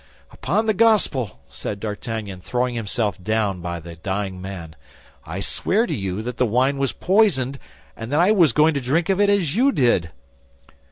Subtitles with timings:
[0.31, 4.75] "Upon the Gospel," said D'Artagnan, throwing himself down by the dying man,
[5.27, 7.59] "I swear to you that the wine was poisoned
[7.95, 10.09] and that I was going to drink of it as you did."